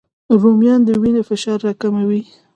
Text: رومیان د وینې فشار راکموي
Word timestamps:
رومیان 0.41 0.79
د 0.85 0.89
وینې 1.01 1.21
فشار 1.29 1.57
راکموي 1.67 2.21